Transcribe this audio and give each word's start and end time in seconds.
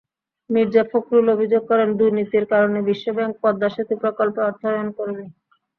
মির্জা 0.49 0.83
ফখরুল 0.91 1.27
অভিযোগ 1.35 1.61
করেন, 1.69 1.89
দুর্নীতির 1.99 2.45
কারণে 2.51 2.79
বিশ্বব্যাংক 2.89 3.33
পদ্মা 3.43 3.69
সেতু 3.75 3.93
প্রকল্পে 4.01 4.39
অর্থায়ন 4.43 4.87
করেনি। 4.97 5.25